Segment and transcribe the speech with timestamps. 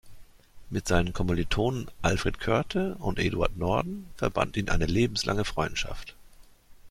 [0.71, 6.15] Mit seinen Kommilitonen Alfred Körte und Eduard Norden verband ihn eine lebenslange Freundschaft.